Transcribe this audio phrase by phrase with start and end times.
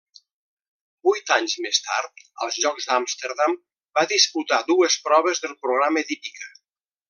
[1.07, 3.53] Vuit anys més tard, als Jocs d'Amsterdam,
[3.99, 6.53] va disputar dues proves del programa d'hípica.